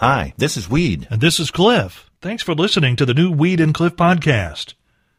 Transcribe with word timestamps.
Hi, 0.00 0.32
this 0.38 0.56
is 0.56 0.66
Weed. 0.66 1.06
And 1.10 1.20
this 1.20 1.38
is 1.38 1.50
Cliff. 1.50 2.10
Thanks 2.22 2.42
for 2.42 2.54
listening 2.54 2.96
to 2.96 3.04
the 3.04 3.12
new 3.12 3.30
Weed 3.30 3.60
and 3.60 3.74
Cliff 3.74 3.96
podcast. 3.96 4.72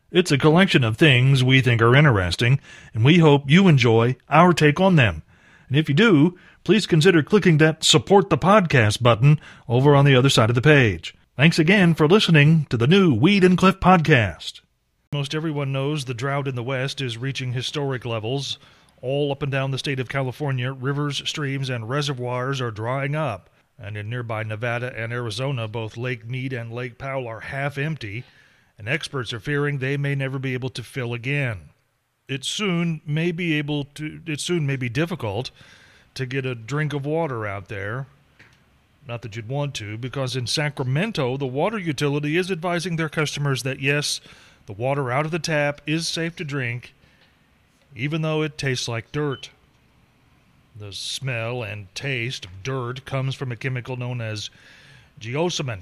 It's 0.10 0.32
a 0.32 0.40
collection 0.40 0.84
of 0.84 0.98
things 0.98 1.44
we 1.44 1.62
think 1.62 1.84
are 1.84 1.96
interesting, 1.96 2.60
and 2.92 3.06
we 3.06 3.20
hope 3.20 3.48
you 3.48 3.68
enjoy 3.68 4.16
our 4.28 4.54
take 4.54 4.80
on 4.80 4.96
them. 4.96 5.22
And 5.68 5.78
if 5.78 5.88
you 5.88 5.94
do, 5.94 6.36
please 6.64 6.88
consider 6.88 7.22
clicking 7.22 7.60
that 7.60 7.84
support 7.84 8.32
the 8.32 8.40
podcast 8.40 9.04
button 9.04 9.40
over 9.70 9.94
on 9.94 10.04
the 10.04 10.16
other 10.16 10.30
side 10.30 10.50
of 10.50 10.56
the 10.56 10.64
page. 10.64 11.14
Thanks 11.38 11.60
again 11.60 11.94
for 11.94 12.08
listening 12.08 12.66
to 12.72 12.76
the 12.78 12.88
new 12.88 13.14
Weed 13.14 13.44
and 13.44 13.60
Cliff 13.60 13.80
podcast. 13.80 14.62
Most 15.14 15.36
everyone 15.36 15.72
knows 15.72 16.06
the 16.06 16.16
drought 16.16 16.48
in 16.48 16.56
the 16.56 16.64
West 16.64 17.02
is 17.02 17.20
reaching 17.20 17.54
historic 17.54 18.04
levels. 18.04 18.58
All 19.00 19.32
up 19.32 19.44
and 19.44 19.52
down 19.52 19.70
the 19.70 19.78
state 19.78 20.00
of 20.00 20.10
California, 20.10 20.74
rivers, 20.74 21.22
streams, 21.30 21.70
and 21.70 21.88
reservoirs 21.88 22.60
are 22.60 22.72
drying 22.72 23.14
up. 23.14 23.51
And 23.84 23.98
in 23.98 24.10
nearby 24.10 24.44
Nevada 24.44 24.94
and 24.96 25.12
Arizona, 25.12 25.68
both 25.68 25.98
Lake 25.98 26.28
Mead 26.28 26.54
and 26.54 26.72
Lake 26.72 27.00
Powell 27.00 27.28
are 27.28 27.40
half 27.40 27.80
empty, 27.80 28.24
and 28.78 28.88
experts 28.88 29.34
are 29.34 29.40
fearing 29.40 29.80
they 29.80 29.98
may 29.98 30.14
never 30.14 30.38
be 30.38 30.54
able 30.54 30.70
to 30.70 30.84
fill 30.84 31.16
again. 31.16 31.70
It 32.28 32.46
soon 32.46 33.02
may 33.06 33.32
be 33.32 33.54
able 33.56 33.86
to 33.96 34.22
it 34.28 34.40
soon 34.40 34.68
may 34.68 34.76
be 34.76 34.88
difficult 34.88 35.50
to 36.14 36.26
get 36.28 36.46
a 36.46 36.54
drink 36.54 36.94
of 36.94 37.06
water 37.06 37.48
out 37.48 37.70
there. 37.70 38.06
Not 39.08 39.24
that 39.24 39.36
you'd 39.36 39.50
want 39.50 39.74
to, 39.76 39.98
because 39.98 40.36
in 40.36 40.46
Sacramento, 40.46 41.38
the 41.38 41.48
water 41.48 41.80
utility 41.80 42.38
is 42.38 42.52
advising 42.52 42.96
their 42.96 43.10
customers 43.10 43.64
that 43.64 43.80
yes, 43.80 44.22
the 44.68 44.74
water 44.74 45.12
out 45.12 45.26
of 45.26 45.32
the 45.32 45.40
tap 45.40 45.82
is 45.88 46.08
safe 46.08 46.36
to 46.36 46.44
drink, 46.44 46.94
even 47.96 48.22
though 48.22 48.44
it 48.44 48.60
tastes 48.60 48.88
like 48.88 49.12
dirt. 49.12 49.50
The 50.76 50.94
smell 50.94 51.64
and 51.64 51.94
taste 51.94 52.46
of 52.46 52.64
dirt 52.64 53.06
comes 53.06 53.36
from 53.36 53.52
a 53.52 53.56
chemical 53.56 53.98
known 53.98 54.22
as 54.22 54.50
geosmin, 55.20 55.82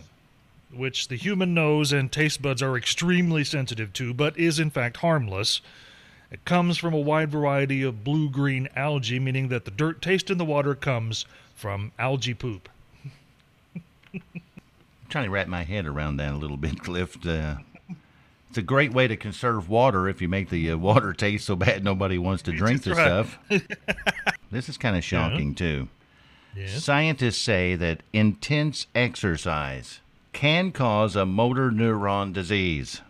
which 0.74 1.08
the 1.08 1.16
human 1.16 1.54
nose 1.54 1.94
and 1.94 2.12
taste 2.12 2.42
buds 2.42 2.62
are 2.62 2.78
extremely 2.78 3.44
sensitive 3.44 3.94
to, 3.94 4.14
but 4.14 4.38
is 4.38 4.60
in 4.60 4.70
fact 4.70 4.98
harmless. 4.98 5.62
It 6.32 6.46
comes 6.46 6.78
from 6.78 6.94
a 6.94 7.00
wide 7.00 7.32
variety 7.32 7.82
of 7.84 8.04
blue 8.04 8.30
green 8.30 8.68
algae, 8.76 9.20
meaning 9.20 9.48
that 9.50 9.66
the 9.66 9.72
dirt 9.72 10.02
taste 10.02 10.30
in 10.30 10.38
the 10.38 10.46
water 10.46 10.76
comes 10.76 11.26
from 11.56 11.92
algae 11.98 12.34
poop. 12.34 12.70
I'm 14.14 14.22
trying 15.10 15.26
to 15.26 15.32
wrap 15.32 15.48
my 15.48 15.64
head 15.64 15.86
around 15.86 16.18
that 16.18 16.34
a 16.34 16.38
little 16.38 16.58
bit, 16.58 16.80
Cliff. 16.82 17.18
Uh, 17.26 17.56
it's 18.50 18.58
a 18.58 18.64
great 18.64 18.94
way 18.94 19.08
to 19.08 19.16
conserve 19.16 19.70
water 19.70 20.08
if 20.08 20.22
you 20.22 20.28
make 20.28 20.50
the 20.50 20.72
uh, 20.72 20.78
water 20.78 21.14
taste 21.14 21.46
so 21.46 21.56
bad 21.56 21.84
nobody 21.84 22.18
wants 22.18 22.44
to 22.44 22.52
drink 22.56 22.84
the 22.84 22.96
right. 22.96 23.26
stuff. 23.26 23.40
this 24.52 24.70
is 24.70 24.78
kind 24.78 24.96
of 24.96 25.04
shocking, 25.04 25.54
too. 25.56 25.88
Yes. 26.56 26.84
Scientists 26.84 27.38
say 27.42 27.76
that 27.76 28.02
intense 28.14 28.88
exercise 28.96 30.00
can 30.34 30.72
cause 30.72 31.16
a 31.16 31.26
motor 31.26 31.70
neuron 31.72 32.34
disease. 32.34 33.02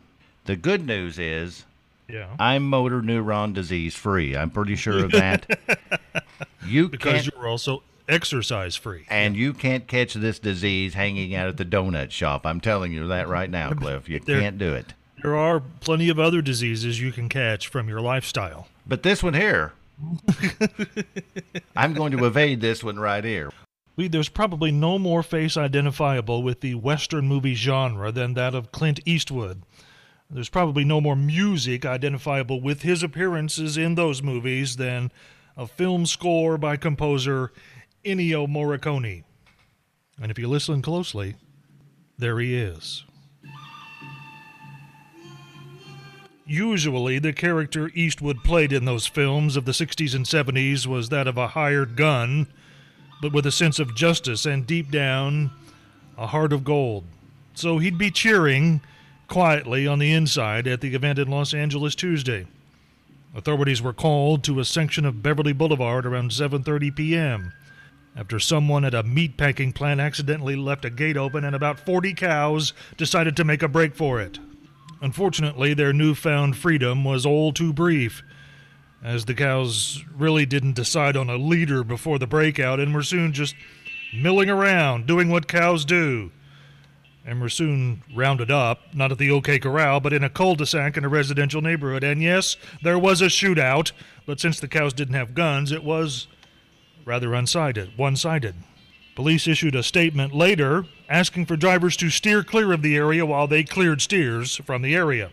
The 0.46 0.56
good 0.56 0.86
news 0.86 1.18
is 1.20 1.66
Yeah. 2.08 2.28
I'm 2.40 2.64
motor 2.68 3.02
neuron 3.02 3.54
disease 3.54 3.96
free. 3.96 4.36
I'm 4.36 4.50
pretty 4.50 4.76
sure 4.76 5.06
of 5.06 5.12
that. 5.12 5.46
you 6.66 6.90
Because 6.90 7.28
you're 7.28 7.48
also 7.48 7.84
exercise 8.08 8.76
free. 8.76 9.06
and 9.10 9.36
you 9.38 9.54
can't 9.54 9.88
catch 9.88 10.16
this 10.16 10.40
disease 10.40 10.94
hanging 10.96 11.36
out 11.36 11.48
at 11.48 11.58
the 11.58 11.66
donut 11.66 12.12
shop. 12.12 12.46
I'm 12.46 12.60
telling 12.60 12.92
you 12.92 13.08
that 13.08 13.28
right 13.28 13.50
now, 13.50 13.70
Cliff. 13.74 14.10
You 14.10 14.20
There- 14.20 14.40
can't 14.42 14.58
do 14.58 14.74
it. 14.74 14.94
There 15.22 15.36
are 15.36 15.60
plenty 15.82 16.08
of 16.10 16.18
other 16.18 16.42
diseases 16.42 17.02
you 17.02 17.12
can 17.12 17.28
catch 17.30 17.68
from 17.68 17.90
your 17.90 18.00
lifestyle. 18.00 18.68
But 18.88 19.04
this 19.04 19.22
one 19.22 19.34
here, 19.34 19.74
I'm 21.76 21.94
going 21.94 22.12
to 22.18 22.26
evade 22.26 22.62
this 22.62 22.84
one 22.84 23.00
right 23.00 23.24
here. 23.24 23.52
There's 23.98 24.30
probably 24.30 24.72
no 24.72 24.98
more 24.98 25.24
face 25.24 25.58
identifiable 25.58 26.42
with 26.42 26.62
the 26.62 26.76
Western 26.76 27.28
movie 27.28 27.56
genre 27.56 28.12
than 28.12 28.34
that 28.36 28.56
of 28.56 28.72
Clint 28.72 29.02
Eastwood. 29.06 29.64
There's 30.30 30.50
probably 30.50 30.86
no 30.86 31.02
more 31.02 31.16
music 31.16 31.86
identifiable 31.86 32.62
with 32.62 32.84
his 32.84 33.04
appearances 33.04 33.78
in 33.78 33.96
those 33.96 34.22
movies 34.22 34.78
than 34.78 35.12
a 35.58 35.68
film 35.68 36.06
score 36.06 36.58
by 36.58 36.78
composer 36.78 37.52
Ennio 38.06 38.48
Morricone. 38.48 39.24
And 40.22 40.32
if 40.32 40.40
you 40.40 40.48
listen 40.48 40.82
closely, 40.82 41.36
there 42.18 42.40
he 42.40 42.56
is. 42.56 43.04
Usually, 46.50 47.20
the 47.20 47.32
character 47.32 47.92
Eastwood 47.94 48.44
played 48.44 48.74
in 48.74 48.86
those 48.86 49.06
films 49.06 49.56
of 49.56 49.66
the 49.66 49.72
60s 49.72 50.16
and 50.16 50.26
70s 50.26 50.88
was 50.88 51.10
that 51.10 51.28
of 51.28 51.38
a 51.38 51.50
hired 51.50 51.96
gun 51.96 52.48
but 53.22 53.34
with 53.34 53.46
a 53.46 53.52
sense 53.52 53.80
of 53.80 53.96
justice 53.96 54.46
and 54.46 54.66
deep 54.66 54.90
down, 54.92 55.52
a 56.18 56.28
heart 56.28 56.54
of 56.54 56.64
gold. 56.64 57.04
So 57.54 57.78
he'd 57.78 57.98
be 57.98 58.12
cheering 58.12 58.82
quietly 59.28 59.86
on 59.86 60.00
the 60.00 60.14
inside 60.14 60.68
at 60.68 60.82
the 60.82 60.96
event 60.96 61.20
in 61.20 61.30
Los 61.30 61.54
Angeles 61.54 61.96
Tuesday. 61.96 62.48
Authorities 63.36 63.82
were 63.82 63.94
called 63.94 64.44
to 64.46 64.60
a 64.60 64.66
section 64.66 65.06
of 65.06 65.22
Beverly 65.22 65.54
Boulevard 65.54 66.06
around 66.06 66.32
7:30 66.32 66.96
p.m. 66.96 67.54
after 68.16 68.40
someone 68.40 68.86
at 68.86 68.96
a 68.96 69.04
meatpacking 69.04 69.76
plant 69.76 70.00
accidentally 70.00 70.56
left 70.56 70.86
a 70.86 70.90
gate 70.90 71.18
open 71.18 71.44
and 71.44 71.56
about 71.56 71.80
40 71.80 72.14
cows 72.14 72.74
decided 72.98 73.38
to 73.38 73.44
make 73.44 73.62
a 73.62 73.68
break 73.68 73.96
for 73.96 74.20
it. 74.20 74.40
Unfortunately, 75.02 75.74
their 75.74 75.94
newfound 75.94 76.58
freedom 76.58 77.04
was 77.04 77.26
all 77.26 77.54
too 77.54 77.72
brief 77.72 78.22
as 79.02 79.26
the 79.26 79.34
cows 79.34 80.04
really 80.16 80.46
didn't 80.46 80.74
decide 80.74 81.16
on 81.16 81.30
a 81.30 81.38
leader 81.38 81.84
before 81.84 82.20
the 82.20 82.28
breakout 82.28 82.80
and 82.80 82.94
were 82.94 83.04
soon 83.04 83.32
just 83.32 83.56
milling 84.14 84.50
around, 84.50 85.08
doing 85.08 85.30
what 85.30 85.48
cows 85.48 85.86
do. 85.86 86.32
And 87.26 87.40
were 87.40 87.50
soon 87.50 88.04
rounded 88.16 88.50
up, 88.50 88.94
not 88.94 89.12
at 89.12 89.20
the 89.20 89.30
OK 89.30 89.60
Corral, 89.60 90.00
but 90.00 90.14
in 90.14 90.24
a 90.24 90.30
cul 90.30 90.56
de 90.56 90.66
sac 90.66 90.98
in 90.98 91.06
a 91.06 91.10
residential 91.10 91.62
neighborhood. 91.62 92.04
And 92.04 92.22
yes, 92.22 92.58
there 92.82 92.98
was 92.98 93.22
a 93.22 93.26
shootout, 93.26 93.92
but 94.26 94.40
since 94.40 94.60
the 94.60 94.68
cows 94.68 94.94
didn't 94.94 95.14
have 95.14 95.36
guns, 95.36 95.72
it 95.72 95.84
was 95.84 96.28
rather 97.06 97.34
unsided, 97.34 97.98
one 97.98 98.16
sided. 98.16 98.56
Police 99.16 99.48
issued 99.48 99.76
a 99.76 99.84
statement 99.84 100.34
later 100.34 100.86
asking 101.10 101.48
for 101.48 101.58
drivers 101.58 101.98
to 101.98 102.10
steer 102.10 102.44
clear 102.44 102.72
of 102.72 102.82
the 102.82 102.96
area 102.96 103.26
while 103.26 103.48
they 103.48 103.64
cleared 103.64 104.02
steers 104.02 104.58
from 104.58 104.82
the 104.82 104.96
area. 104.96 105.32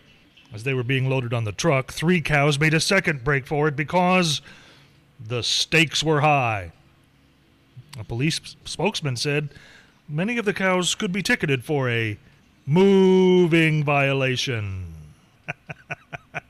As 0.53 0.63
they 0.63 0.73
were 0.73 0.83
being 0.83 1.09
loaded 1.09 1.33
on 1.33 1.43
the 1.43 1.51
truck, 1.51 1.93
three 1.93 2.19
cows 2.19 2.59
made 2.59 2.73
a 2.73 2.79
second 2.79 3.23
break 3.23 3.45
for 3.45 3.67
it 3.67 3.75
because 3.75 4.41
the 5.19 5.43
stakes 5.43 6.03
were 6.03 6.21
high. 6.21 6.71
A 7.99 8.03
police 8.03 8.39
spokesman 8.65 9.15
said 9.15 9.49
many 10.07 10.37
of 10.37 10.45
the 10.45 10.53
cows 10.53 10.95
could 10.95 11.11
be 11.11 11.21
ticketed 11.21 11.63
for 11.63 11.89
a 11.89 12.17
moving 12.65 13.83
violation. 13.83 14.93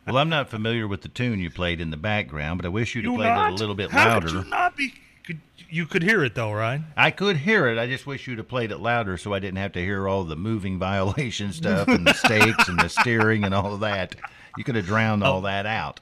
Well, 0.06 0.18
I'm 0.18 0.30
not 0.30 0.50
familiar 0.50 0.88
with 0.88 1.02
the 1.02 1.10
tune 1.10 1.40
you 1.40 1.50
played 1.50 1.82
in 1.82 1.90
the 1.90 1.98
background, 1.98 2.60
but 2.60 2.66
I 2.66 2.70
wish 2.70 2.96
you'd 2.96 3.04
You 3.04 3.16
played 3.16 3.28
it 3.30 3.52
a 3.52 3.56
little 3.56 3.76
bit 3.76 3.92
How 3.92 4.08
louder. 4.08 4.28
Could 4.28 4.46
you 4.46 4.50
not 4.50 4.78
be? 4.78 4.94
Could, 5.28 5.40
you 5.70 5.86
could 5.86 6.02
hear 6.04 6.24
it 6.24 6.34
though, 6.36 6.52
right? 6.54 6.82
I 6.96 7.12
could 7.12 7.38
hear 7.38 7.68
it. 7.68 7.78
I 7.78 7.86
just 7.86 8.08
wish 8.08 8.26
you'd 8.28 8.38
have 8.40 8.48
played 8.48 8.72
it 8.72 8.78
louder 8.80 9.18
so 9.18 9.34
I 9.34 9.40
didn't 9.40 9.58
have 9.58 9.74
to 9.74 9.80
hear 9.82 10.08
all 10.08 10.24
the 10.24 10.36
moving 10.38 10.80
violation 10.80 11.52
stuff 11.54 11.88
and 11.90 12.08
the 12.08 12.14
stakes 12.26 12.68
and 12.70 12.80
the 12.80 12.88
steering 12.90 13.44
and 13.44 13.54
all 13.54 13.74
of 13.74 13.82
that. 13.82 14.16
You 14.58 14.64
could 14.64 14.76
have 14.76 14.86
drowned 14.86 15.24
Oh. 15.24 15.34
all 15.34 15.42
that 15.42 15.66
out. 15.66 16.00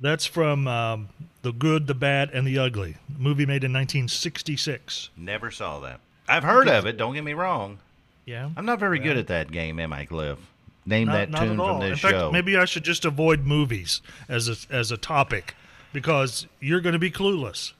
That's 0.00 0.26
from 0.26 0.66
um, 0.66 1.10
The 1.42 1.52
Good, 1.52 1.86
the 1.86 1.94
Bad, 1.94 2.30
and 2.30 2.44
the 2.46 2.58
Ugly, 2.58 2.96
a 3.14 3.22
movie 3.22 3.46
made 3.46 3.62
in 3.62 3.72
1966. 3.72 5.10
Never 5.16 5.50
saw 5.50 5.78
that. 5.80 6.00
I've 6.28 6.42
heard 6.44 6.68
of 6.68 6.86
it. 6.86 6.96
Don't 6.96 7.14
get 7.14 7.22
me 7.22 7.34
wrong. 7.34 7.78
Yeah. 8.24 8.50
I'm 8.56 8.64
not 8.66 8.78
very 8.80 8.98
good 8.98 9.16
at 9.16 9.26
that 9.28 9.52
game, 9.52 9.78
am 9.78 9.92
I, 9.92 10.06
Cliff? 10.06 10.38
Name 10.86 11.08
Not- 11.08 11.30
that 11.30 11.38
tune 11.38 11.56
from 11.56 11.80
this 11.80 12.00
fact, 12.00 12.14
show. 12.14 12.32
maybe 12.32 12.56
I 12.56 12.64
should 12.64 12.84
just 12.84 13.04
avoid 13.04 13.44
movies 13.44 14.00
as 14.28 14.48
a, 14.48 14.74
as 14.74 14.90
a 14.90 14.96
topic 14.96 15.54
because 15.92 16.46
you're 16.58 16.80
going 16.80 16.94
to 16.94 16.98
be 16.98 17.10
clueless. 17.10 17.72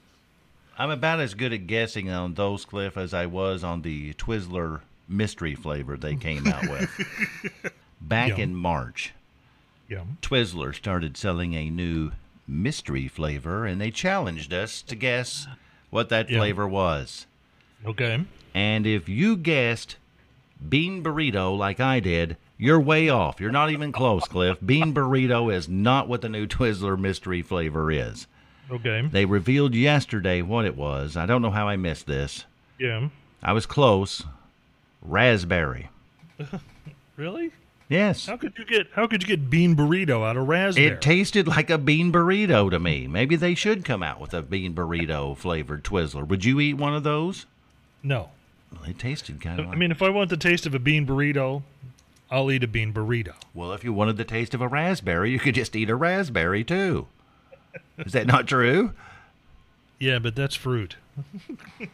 I'm 0.77 0.89
about 0.89 1.19
as 1.19 1.33
good 1.33 1.53
at 1.53 1.67
guessing 1.67 2.09
on 2.09 2.33
those, 2.33 2.65
Cliff, 2.65 2.97
as 2.97 3.13
I 3.13 3.25
was 3.27 3.63
on 3.63 3.81
the 3.83 4.13
Twizzler 4.13 4.81
mystery 5.07 5.53
flavor 5.55 5.97
they 5.97 6.15
came 6.15 6.47
out 6.47 6.63
with. 6.67 7.73
Back 8.01 8.29
Yum. 8.29 8.39
in 8.39 8.55
March, 8.55 9.13
Yeah. 9.87 10.03
Twizzler 10.21 10.73
started 10.73 11.15
selling 11.15 11.53
a 11.53 11.69
new 11.69 12.11
mystery 12.47 13.07
flavor, 13.07 13.65
and 13.65 13.79
they 13.79 13.91
challenged 13.91 14.51
us 14.53 14.81
to 14.83 14.95
guess 14.95 15.47
what 15.89 16.09
that 16.09 16.29
Yeah. 16.29 16.39
flavor 16.39 16.67
was. 16.67 17.27
Okay. 17.85 18.25
And 18.53 18.85
if 18.87 19.07
you 19.07 19.35
guessed 19.37 19.97
bean 20.69 21.03
burrito 21.03 21.55
like 21.57 21.79
I 21.79 21.99
did, 21.99 22.37
you're 22.57 22.79
way 22.79 23.09
off. 23.09 23.39
You're 23.39 23.51
not 23.51 23.71
even 23.71 23.91
close, 23.91 24.23
Cliff. 24.25 24.57
Bean 24.65 24.93
burrito 24.93 25.53
is 25.53 25.67
not 25.69 26.07
what 26.07 26.21
the 26.21 26.29
new 26.29 26.47
Twizzler 26.47 26.97
mystery 26.99 27.41
flavor 27.41 27.91
is. 27.91 28.25
Okay. 28.71 29.01
They 29.11 29.25
revealed 29.25 29.75
yesterday 29.75 30.41
what 30.41 30.65
it 30.65 30.75
was. 30.77 31.15
I 31.17 31.25
don't 31.25 31.41
know 31.41 31.51
how 31.51 31.67
I 31.67 31.75
missed 31.75 32.07
this. 32.07 32.45
Yeah. 32.79 33.09
I 33.41 33.53
was 33.53 33.65
close. 33.65 34.23
Raspberry. 35.01 35.89
Really? 37.15 37.51
Yes. 37.89 38.25
How 38.25 38.37
could 38.37 38.57
you 38.57 38.65
get 38.65 38.87
how 38.95 39.05
could 39.05 39.21
you 39.21 39.27
get 39.27 39.47
bean 39.47 39.75
burrito 39.75 40.27
out 40.27 40.35
of 40.35 40.47
raspberry? 40.47 40.87
It 40.87 40.99
tasted 41.01 41.47
like 41.47 41.69
a 41.69 41.77
bean 41.77 42.11
burrito 42.11 42.71
to 42.71 42.79
me. 42.79 43.05
Maybe 43.05 43.35
they 43.35 43.53
should 43.53 43.85
come 43.85 44.01
out 44.01 44.19
with 44.19 44.33
a 44.33 44.41
bean 44.41 44.73
burrito 44.73 45.37
flavored 45.37 45.83
Twizzler. 45.83 46.27
Would 46.27 46.43
you 46.43 46.59
eat 46.59 46.73
one 46.73 46.95
of 46.95 47.03
those? 47.03 47.45
no. 48.01 48.29
Well, 48.71 48.89
it 48.89 48.97
tasted 48.97 49.39
kind 49.39 49.59
of. 49.59 49.67
I 49.67 49.75
mean, 49.75 49.91
if 49.91 50.01
I 50.01 50.09
want 50.09 50.31
the 50.31 50.37
taste 50.37 50.65
of 50.65 50.73
a 50.73 50.79
bean 50.79 51.05
burrito, 51.05 51.61
I'll 52.31 52.51
eat 52.51 52.63
a 52.63 52.67
bean 52.67 52.91
burrito. 52.91 53.35
well, 53.53 53.71
if 53.73 53.83
you 53.83 53.93
wanted 53.93 54.17
the 54.17 54.23
taste 54.25 54.55
of 54.55 54.61
a 54.61 54.67
raspberry, 54.67 55.29
you 55.29 55.37
could 55.37 55.53
just 55.53 55.75
eat 55.75 55.91
a 55.91 55.95
raspberry 55.95 56.63
too. 56.63 57.05
Is 57.99 58.13
that 58.13 58.27
not 58.27 58.47
true? 58.47 58.91
Yeah, 59.99 60.19
but 60.19 60.35
that's 60.35 60.55
fruit. 60.55 60.97
I 61.79 61.87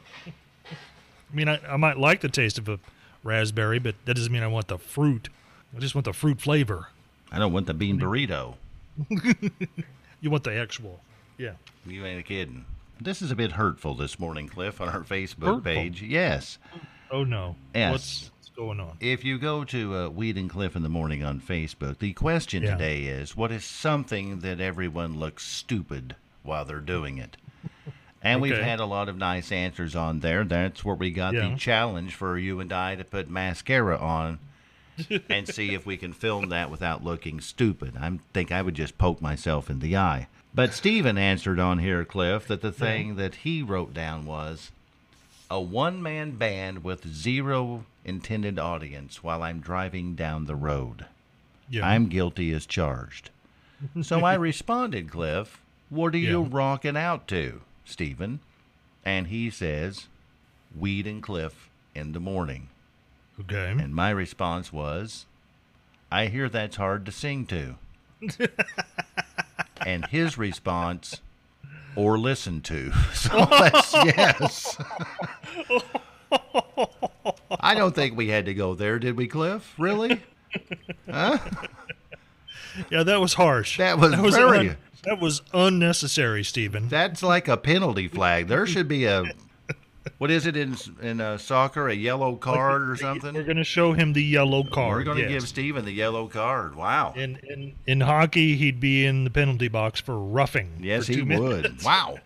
mean, 1.33 1.47
I, 1.47 1.59
I 1.67 1.77
might 1.77 1.97
like 1.97 2.21
the 2.21 2.29
taste 2.29 2.57
of 2.57 2.67
a 2.67 2.79
raspberry, 3.23 3.79
but 3.79 3.95
that 4.05 4.15
doesn't 4.15 4.31
mean 4.31 4.43
I 4.43 4.47
want 4.47 4.67
the 4.67 4.77
fruit. 4.77 5.29
I 5.75 5.79
just 5.79 5.93
want 5.93 6.05
the 6.05 6.13
fruit 6.13 6.41
flavor. 6.41 6.87
I 7.31 7.37
don't 7.37 7.53
want 7.53 7.67
the 7.67 7.73
bean 7.73 7.99
burrito. 7.99 8.55
You 10.21 10.29
want 10.29 10.43
the 10.43 10.53
actual. 10.53 10.99
Yeah. 11.37 11.53
You 11.85 12.05
ain't 12.05 12.25
kidding. 12.25 12.65
This 12.99 13.21
is 13.21 13.31
a 13.31 13.35
bit 13.37 13.53
hurtful 13.53 13.95
this 13.95 14.19
morning, 14.19 14.49
Cliff, 14.49 14.81
on 14.81 14.89
our 14.89 14.99
Facebook 14.99 15.45
Hurtful? 15.45 15.61
page. 15.61 16.01
Yes. 16.01 16.57
Oh 17.11 17.23
no. 17.23 17.55
Yes. 17.73 17.91
What's, 17.91 18.31
what's 18.37 18.49
going 18.55 18.79
on? 18.79 18.97
If 18.99 19.23
you 19.23 19.37
go 19.39 19.63
to 19.65 19.95
uh, 19.95 20.09
Weed 20.09 20.37
and 20.37 20.49
Cliff 20.49 20.75
in 20.75 20.83
the 20.83 20.89
morning 20.89 21.23
on 21.23 21.39
Facebook, 21.41 21.99
the 21.99 22.13
question 22.13 22.63
Yeah. 22.63 22.71
today 22.73 23.03
is 23.03 23.35
what 23.35 23.51
is 23.51 23.63
something 23.65 24.39
that 24.39 24.59
everyone 24.59 25.19
looks 25.19 25.45
stupid 25.45 26.15
while 26.43 26.65
they're 26.65 26.79
doing 26.79 27.17
it? 27.17 27.37
And 28.21 28.41
we've 28.41 28.57
had 28.57 28.81
a 28.81 28.85
lot 28.85 29.07
of 29.07 29.15
nice 29.15 29.49
answers 29.49 29.95
on 29.95 30.19
there. 30.19 30.43
That's 30.43 30.83
where 30.83 30.93
we 30.93 31.09
got 31.09 31.33
Yeah. 31.35 31.51
the 31.51 31.55
challenge 31.55 32.15
for 32.15 32.37
you 32.37 32.59
and 32.59 32.73
I 32.73 32.95
to 32.95 33.05
put 33.05 33.29
mascara 33.29 33.97
on 33.97 34.39
and 35.29 35.47
see 35.47 35.73
if 35.73 35.85
we 35.85 35.95
can 35.95 36.11
film 36.11 36.49
that 36.49 36.69
without 36.69 37.01
looking 37.01 37.39
stupid. 37.39 37.95
I 37.97 38.19
think 38.33 38.51
I 38.51 38.61
would 38.61 38.73
just 38.75 38.97
poke 38.97 39.21
myself 39.21 39.69
in 39.69 39.79
the 39.79 39.95
eye. 39.95 40.27
But 40.53 40.73
Steven 40.73 41.17
answered 41.17 41.61
on 41.61 41.79
here, 41.79 42.03
Cliff, 42.03 42.45
that 42.49 42.59
the 42.59 42.73
thing 42.73 43.15
that 43.15 43.35
he 43.35 43.63
wrote 43.63 43.93
down 43.93 44.25
was 44.25 44.71
a 45.49 45.59
one 45.59 46.01
man 46.01 46.31
band 46.31 46.83
with 46.83 47.07
zero 47.07 47.85
intended 48.05 48.59
audience 48.59 49.23
while 49.23 49.43
I'm 49.43 49.59
driving 49.59 50.15
down 50.15 50.45
the 50.45 50.55
road. 50.55 51.05
Yeah. 51.69 51.87
I'm 51.87 52.07
guilty 52.07 52.51
as 52.53 52.65
charged. 52.65 53.29
So 54.01 54.25
I 54.25 54.33
responded, 54.33 55.09
Cliff, 55.09 55.61
what 55.89 56.13
are 56.13 56.17
you 56.17 56.41
rocking 56.41 56.97
out 56.97 57.29
to, 57.29 57.61
Stephen? 57.85 58.41
And 59.05 59.27
he 59.27 59.49
says, 59.49 60.07
Weed 60.77 61.07
and 61.07 61.23
Cliff 61.23 61.69
in 61.95 62.11
the 62.11 62.19
morning. 62.19 62.67
okay. 63.39 63.71
And 63.71 63.95
my 63.95 64.09
response 64.09 64.73
was, 64.73 65.25
I 66.11 66.25
hear 66.25 66.49
that's 66.49 66.75
hard 66.75 67.05
to 67.05 67.11
sing 67.13 67.45
to. 67.45 67.75
and 69.85 70.05
his 70.07 70.37
response, 70.37 71.21
or 71.99 72.17
listen 72.17 72.61
to. 72.61 72.91
So 73.13 73.45
that's 73.49 73.93
yes. 73.93 74.77
I 77.59 77.75
don't 77.75 77.93
think 77.93 78.15
we 78.15 78.29
had 78.29 78.45
to 78.45 78.53
go 78.53 78.75
there, 78.75 78.99
did 78.99 79.17
we, 79.17 79.27
Cliff? 79.27 79.73
Really? 79.77 80.21
Huh? 81.09 81.37
Yeah, 82.89 83.03
that 83.03 83.19
was 83.19 83.33
harsh. 83.33 83.77
That 83.77 83.99
was 83.99 84.13
very- 84.35 84.77
that 85.03 85.19
was 85.19 85.41
unnecessary, 85.53 86.43
Stephen. 86.43 86.87
That's 86.89 87.23
like 87.23 87.47
a 87.47 87.57
penalty 87.57 88.07
flag. 88.07 88.47
There 88.47 88.65
should 88.67 88.87
be 88.87 89.05
a, 89.05 89.23
what 90.19 90.29
is 90.29 90.45
it 90.45 90.55
in 90.55 90.75
in 91.01 91.19
uh, 91.19 91.37
soccer? 91.37 91.87
A 91.87 91.95
yellow 91.95 92.35
card 92.35 92.89
or 92.89 92.95
something? 92.95 93.33
We're 93.33 93.43
going 93.43 93.57
to 93.57 93.63
show 93.63 93.93
him 93.93 94.13
the 94.13 94.23
yellow 94.23 94.63
card. 94.63 94.97
We're 94.97 95.03
going 95.03 95.17
to 95.17 95.23
yes. 95.23 95.31
give 95.31 95.47
Steven 95.47 95.85
the 95.85 95.91
yellow 95.91 96.27
card. 96.27 96.75
Wow. 96.75 97.13
In, 97.15 97.39
in 97.49 97.73
in 97.87 98.01
hockey, 98.01 98.55
he'd 98.55 98.79
be 98.79 99.05
in 99.05 99.23
the 99.23 99.29
penalty 99.29 99.69
box 99.69 99.99
for 99.99 100.19
roughing. 100.19 100.73
Yes, 100.79 101.07
for 101.07 101.13
he 101.13 101.21
would. 101.23 101.63
minutes. 101.63 101.83
Wow. 101.85 102.19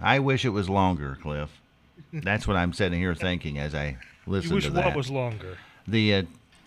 I 0.00 0.20
wish 0.20 0.44
it 0.44 0.50
was 0.50 0.68
longer, 0.68 1.18
Cliff. 1.20 1.50
That's 2.12 2.46
what 2.46 2.56
I'm 2.56 2.72
sitting 2.72 3.00
here 3.00 3.14
thinking 3.14 3.58
as 3.58 3.74
I 3.74 3.96
listen 4.26 4.50
to 4.50 4.54
that. 4.56 4.64
You 4.68 4.72
wish 4.72 4.82
to 4.82 4.88
what 4.88 4.96
was 4.96 5.10
longer? 5.10 5.58
the 5.88 6.14
uh, 6.14 6.22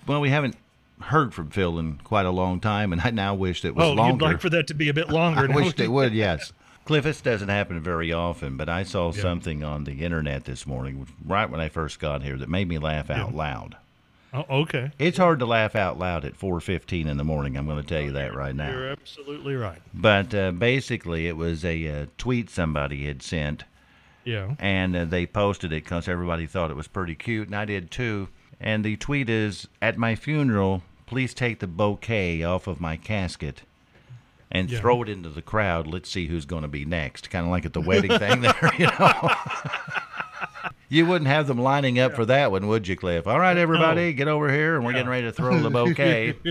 well, 0.05 0.19
we 0.21 0.29
haven't 0.29 0.55
heard 0.99 1.33
from 1.33 1.49
Phil 1.49 1.79
in 1.79 1.99
quite 2.03 2.25
a 2.25 2.31
long 2.31 2.59
time, 2.59 2.91
and 2.91 3.01
I 3.01 3.11
now 3.11 3.33
wish 3.33 3.63
it 3.63 3.75
was 3.75 3.85
Oh, 3.85 3.93
longer. 3.93 4.25
you'd 4.25 4.31
like 4.31 4.41
for 4.41 4.49
that 4.49 4.67
to 4.67 4.73
be 4.73 4.89
a 4.89 4.93
bit 4.93 5.09
longer. 5.09 5.47
I 5.51 5.55
wished 5.55 5.79
it 5.79 5.87
would. 5.89 6.13
Yes. 6.13 6.51
Cliff, 6.87 7.03
this 7.03 7.19
doesn't 7.19 7.49
happen 7.49 7.81
very 7.81 8.13
often, 8.13 8.55
but 8.55 8.69
I 8.69 8.83
saw 8.83 9.11
something 9.11 9.61
on 9.61 9.83
the 9.83 10.05
internet 10.05 10.45
this 10.45 10.65
morning, 10.65 11.05
right 11.25 11.49
when 11.49 11.59
I 11.59 11.67
first 11.67 11.99
got 11.99 12.23
here, 12.23 12.37
that 12.37 12.47
made 12.47 12.69
me 12.69 12.77
laugh 12.77 13.09
out 13.09 13.35
loud. 13.35 13.75
Oh, 14.33 14.45
okay. 14.61 14.91
It's 14.97 15.17
hard 15.17 15.39
to 15.39 15.45
laugh 15.45 15.75
out 15.75 15.99
loud 15.99 16.23
at 16.23 16.39
4:15 16.39 17.07
in 17.07 17.17
the 17.17 17.25
morning. 17.25 17.57
I'm 17.57 17.65
going 17.65 17.81
to 17.81 17.87
tell 17.87 18.01
you 18.01 18.13
that 18.13 18.33
right 18.33 18.55
now. 18.55 18.69
You're 18.71 18.87
absolutely 18.91 19.55
right. 19.55 19.81
But 19.93 20.33
uh, 20.33 20.51
basically, 20.51 21.27
it 21.27 21.35
was 21.35 21.65
a 21.65 21.87
uh, 21.87 22.05
tweet 22.17 22.49
somebody 22.49 23.05
had 23.05 23.21
sent, 23.21 23.65
Yeah. 24.23 24.55
and 24.57 24.95
uh, 24.95 25.03
they 25.03 25.25
posted 25.25 25.73
it 25.73 25.83
because 25.83 26.07
everybody 26.07 26.45
thought 26.45 26.71
it 26.71 26.77
was 26.77 26.87
pretty 26.87 27.15
cute, 27.15 27.47
and 27.47 27.55
I 27.55 27.65
did 27.65 27.91
too. 27.91 28.29
And 28.61 28.85
the 28.85 28.95
tweet 28.95 29.29
is, 29.29 29.67
"At 29.81 29.97
my 29.97 30.15
funeral, 30.15 30.83
please 31.05 31.33
take 31.33 31.59
the 31.59 31.67
bouquet 31.67 32.43
off 32.43 32.65
of 32.65 32.79
my 32.79 32.95
casket." 32.95 33.63
And 34.49 34.69
Yeah. 34.71 34.79
throw 34.79 35.01
it 35.03 35.09
into 35.09 35.29
the 35.29 35.41
crowd. 35.41 35.87
Let's 35.87 36.09
see 36.09 36.27
who's 36.27 36.45
going 36.45 36.61
to 36.61 36.67
be 36.69 36.85
next. 36.85 37.29
Kind 37.29 37.45
of 37.45 37.51
like 37.51 37.65
at 37.65 37.73
the 37.73 37.81
wedding 37.81 38.11
thing 38.19 38.41
there, 38.41 38.71
you 38.77 38.87
know. 38.99 39.29
you 40.89 41.05
wouldn't 41.05 41.27
have 41.27 41.47
them 41.47 41.57
lining 41.59 41.99
up 41.99 42.13
for 42.13 42.25
that 42.25 42.51
one, 42.51 42.67
would 42.67 42.87
you, 42.87 42.95
Cliff? 42.95 43.27
All 43.27 43.39
right, 43.39 43.57
everybody, 43.57 44.13
get 44.13 44.27
over 44.29 44.51
here, 44.51 44.75
and 44.77 44.85
we're 44.85 44.93
getting 44.93 45.09
ready 45.09 45.25
to 45.27 45.33
throw 45.33 45.59
the 45.59 45.69
bouquet. 45.69 46.35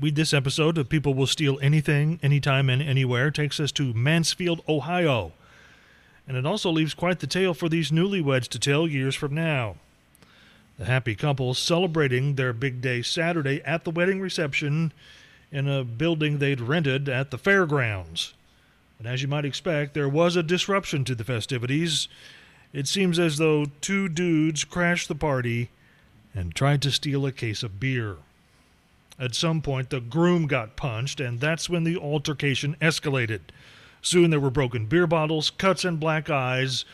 We 0.00 0.10
this 0.10 0.32
episode 0.32 0.78
of 0.78 0.88
People 0.88 1.12
Will 1.12 1.26
Steal 1.26 1.58
Anything, 1.60 2.18
Anytime, 2.22 2.70
and 2.70 2.80
Anywhere 2.80 3.30
takes 3.30 3.60
us 3.60 3.70
to 3.72 3.92
Mansfield, 3.92 4.62
Ohio. 4.66 5.32
And 6.26 6.38
it 6.38 6.46
also 6.46 6.70
leaves 6.70 6.94
quite 6.94 7.20
the 7.20 7.26
tale 7.26 7.52
for 7.52 7.68
these 7.68 7.90
newlyweds 7.90 8.48
to 8.48 8.58
tell 8.58 8.88
years 8.88 9.14
from 9.14 9.34
now. 9.34 9.76
The 10.78 10.86
happy 10.86 11.14
couple 11.14 11.52
celebrating 11.52 12.36
their 12.36 12.54
big 12.54 12.80
day 12.80 13.02
Saturday 13.02 13.60
at 13.66 13.84
the 13.84 13.90
wedding 13.90 14.22
reception 14.22 14.94
in 15.52 15.68
a 15.68 15.84
building 15.84 16.38
they'd 16.38 16.60
rented 16.60 17.08
at 17.08 17.30
the 17.30 17.38
fairgrounds. 17.38 18.34
And 18.98 19.08
as 19.08 19.22
you 19.22 19.28
might 19.28 19.44
expect, 19.44 19.94
there 19.94 20.08
was 20.08 20.36
a 20.36 20.42
disruption 20.42 21.04
to 21.04 21.14
the 21.14 21.24
festivities. 21.24 22.08
It 22.72 22.86
seems 22.86 23.18
as 23.18 23.38
though 23.38 23.66
two 23.80 24.08
dudes 24.08 24.64
crashed 24.64 25.08
the 25.08 25.14
party 25.14 25.70
and 26.34 26.54
tried 26.54 26.82
to 26.82 26.92
steal 26.92 27.26
a 27.26 27.32
case 27.32 27.62
of 27.62 27.80
beer. 27.80 28.16
At 29.18 29.34
some 29.34 29.60
point, 29.60 29.90
the 29.90 30.00
groom 30.00 30.46
got 30.46 30.76
punched, 30.76 31.20
and 31.20 31.40
that's 31.40 31.68
when 31.68 31.84
the 31.84 31.96
altercation 31.96 32.76
escalated. 32.80 33.40
Soon 34.02 34.30
there 34.30 34.40
were 34.40 34.50
broken 34.50 34.86
beer 34.86 35.06
bottles, 35.06 35.50
cuts, 35.50 35.84
and 35.84 36.00
black 36.00 36.30
eyes, 36.30 36.84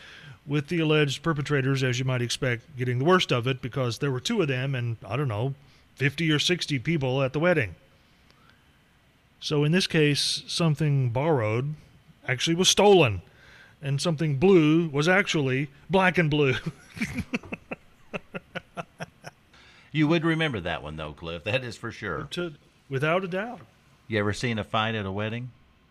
with 0.45 0.67
the 0.67 0.79
alleged 0.79 1.23
perpetrators, 1.23 1.83
as 1.83 1.99
you 1.99 2.05
might 2.05 2.21
expect, 2.21 2.63
getting 2.77 2.99
the 2.99 3.05
worst 3.05 3.31
of 3.31 3.47
it 3.47 3.61
because 3.61 3.99
there 3.99 4.11
were 4.11 4.19
two 4.19 4.41
of 4.41 4.47
them 4.47 4.75
and, 4.75 4.97
I 5.05 5.15
don't 5.15 5.27
know, 5.27 5.53
50 5.95 6.31
or 6.31 6.39
60 6.39 6.79
people 6.79 7.21
at 7.21 7.33
the 7.33 7.39
wedding. 7.39 7.75
So 9.39 9.63
in 9.63 9.71
this 9.71 9.87
case, 9.87 10.43
something 10.47 11.09
borrowed 11.09 11.75
actually 12.27 12.55
was 12.55 12.69
stolen, 12.69 13.21
and 13.81 14.01
something 14.01 14.37
blue 14.37 14.89
was 14.89 15.07
actually 15.07 15.69
black 15.89 16.17
and 16.17 16.29
blue. 16.29 16.55
You 19.91 20.07
would 20.07 20.25
remember 20.25 20.59
that 20.59 20.83
one, 20.83 20.95
though, 20.97 21.13
Cliff. 21.13 21.43
That 21.45 21.63
is 21.63 21.75
for 21.75 21.91
sure. 21.91 22.27
to, 22.31 22.53
without 22.87 23.23
a 23.23 23.27
doubt. 23.27 23.61
You 24.07 24.19
ever 24.19 24.31
seen 24.33 24.59
a 24.59 24.63
fight 24.63 24.93
at 24.93 25.05
a 25.07 25.11
wedding? 25.11 25.49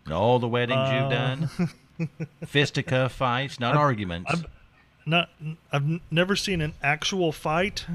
All 0.09 0.39
the 0.39 0.47
weddings 0.47 0.79
Uh, 0.79 0.99
you've 1.01 1.09
done? 1.11 2.29
Fisticuff 2.45 3.11
fights, 3.11 3.59
not 3.59 3.75
arguments. 3.75 4.31
not 5.05 5.29
I've 5.73 5.99
never 6.09 6.37
seen 6.37 6.61
an 6.61 6.73
actual 6.81 7.33
fight, 7.33 7.85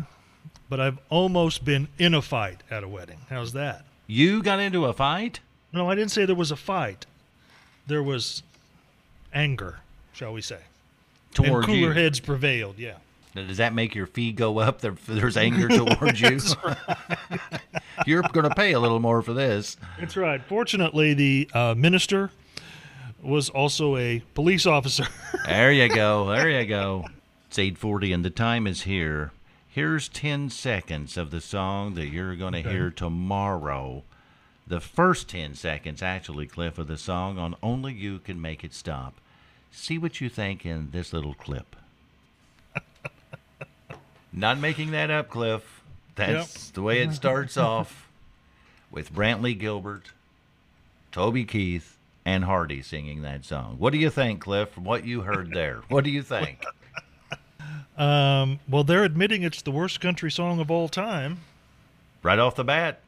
but 0.68 0.80
I've 0.80 0.98
almost 1.08 1.64
been 1.64 1.88
in 1.98 2.12
a 2.12 2.20
fight 2.20 2.62
at 2.70 2.84
a 2.84 2.88
wedding. 2.88 3.20
How's 3.30 3.52
that? 3.54 3.86
You 4.06 4.42
got 4.42 4.60
into 4.60 4.84
a 4.86 4.92
fight? 4.92 5.40
No, 5.72 5.88
I 5.88 5.94
didn't 5.94 6.10
say 6.10 6.24
there 6.26 6.34
was 6.36 6.50
a 6.50 6.56
fight. 6.56 7.06
There 7.86 8.02
was 8.02 8.42
anger, 9.32 9.80
shall 10.12 10.32
we 10.32 10.40
say? 10.42 10.58
and 11.38 11.64
cooler 11.64 11.72
you. 11.74 11.90
heads 11.92 12.20
prevailed. 12.20 12.78
Yeah. 12.78 12.94
Now, 13.34 13.46
Does 13.46 13.56
that 13.56 13.72
make 13.74 13.94
your 13.94 14.06
fee 14.06 14.32
go 14.32 14.58
up? 14.58 14.80
There, 14.82 14.94
there's 15.08 15.38
anger 15.38 15.68
towards 15.96 16.20
you. 16.20 16.38
You're 18.06 18.22
going 18.22 18.48
to 18.48 18.54
pay 18.54 18.72
a 18.72 18.80
little 18.80 19.00
more 19.00 19.22
for 19.22 19.32
this. 19.32 19.76
That's 19.98 20.16
right. 20.16 20.42
Fortunately, 20.44 21.14
the 21.14 21.50
uh, 21.54 21.74
minister 21.76 22.30
was 23.22 23.48
also 23.48 23.96
a 23.96 24.22
police 24.34 24.66
officer. 24.66 25.06
There 25.46 25.72
you 25.72 25.88
go. 25.88 26.26
There 26.34 26.50
you 26.50 26.66
go. 26.66 27.06
It's 27.48 27.58
8:40 27.58 28.14
and 28.14 28.24
the 28.24 28.30
time 28.30 28.66
is 28.66 28.82
here. 28.82 29.30
Here's 29.74 30.06
10 30.10 30.50
seconds 30.50 31.16
of 31.16 31.30
the 31.30 31.40
song 31.40 31.94
that 31.94 32.08
you're 32.08 32.36
going 32.36 32.52
to 32.52 32.58
Okay. 32.58 32.70
hear 32.70 32.90
tomorrow. 32.90 34.02
The 34.66 34.80
first 34.80 35.30
10 35.30 35.54
seconds, 35.54 36.02
actually, 36.02 36.46
Cliff, 36.46 36.76
of 36.76 36.88
the 36.88 36.98
song 36.98 37.38
on 37.38 37.56
Only 37.62 37.94
You 37.94 38.18
Can 38.18 38.38
Make 38.38 38.64
It 38.64 38.74
Stop. 38.74 39.14
See 39.70 39.96
what 39.96 40.20
you 40.20 40.28
think 40.28 40.66
in 40.66 40.90
this 40.90 41.14
little 41.14 41.32
clip. 41.32 41.74
Not 44.32 44.58
making 44.58 44.90
that 44.90 45.10
up, 45.10 45.30
Cliff. 45.30 45.82
That's 46.16 46.68
the 46.70 46.82
way 46.82 47.00
it 47.00 47.14
starts 47.14 47.56
off 47.56 48.08
with 48.90 49.10
Brantley 49.14 49.58
Gilbert, 49.58 50.12
Toby 51.12 51.46
Keith, 51.46 51.96
and 52.26 52.44
Hardy 52.44 52.82
singing 52.82 53.22
that 53.22 53.46
song. 53.46 53.76
What 53.78 53.94
do 53.94 53.98
you 53.98 54.10
think, 54.10 54.42
Cliff, 54.42 54.68
from 54.68 54.84
what 54.84 55.06
you 55.06 55.22
heard 55.22 55.52
there? 55.52 55.80
What 55.88 56.04
do 56.04 56.10
you 56.10 56.22
think? 56.22 56.62
Um, 58.02 58.58
well, 58.68 58.84
they're 58.84 59.04
admitting 59.04 59.42
it's 59.42 59.62
the 59.62 59.70
worst 59.70 60.00
country 60.00 60.30
song 60.30 60.60
of 60.60 60.70
all 60.70 60.88
time. 60.88 61.40
Right 62.22 62.38
off 62.38 62.54
the 62.56 62.64
bat, 62.64 63.00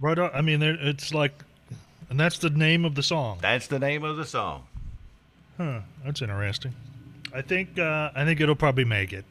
Right. 0.00 0.18
o- 0.18 0.30
I 0.32 0.40
mean, 0.40 0.62
it's 0.62 1.12
like, 1.14 1.32
and 2.10 2.18
that's 2.18 2.38
the 2.38 2.50
name 2.50 2.84
of 2.84 2.94
the 2.94 3.02
song. 3.02 3.38
that's 3.40 3.66
the 3.68 3.78
name 3.78 4.04
of 4.04 4.16
the 4.16 4.24
song. 4.24 4.64
Huh. 5.56 5.80
That's 6.04 6.22
interesting. 6.22 6.74
I 7.34 7.42
think. 7.42 7.78
Uh, 7.78 8.10
I 8.14 8.24
think 8.24 8.40
it'll 8.40 8.54
probably 8.56 8.84
make 8.84 9.12
it. 9.12 9.24